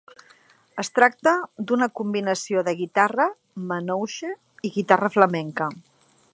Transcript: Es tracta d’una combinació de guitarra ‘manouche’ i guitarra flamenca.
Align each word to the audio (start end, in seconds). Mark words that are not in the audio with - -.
Es 0.83 0.87
tracta 0.99 1.33
d’una 1.71 1.87
combinació 1.99 2.63
de 2.69 2.75
guitarra 2.81 3.29
‘manouche’ 3.73 4.33
i 4.69 4.73
guitarra 4.79 5.13
flamenca. 5.19 5.73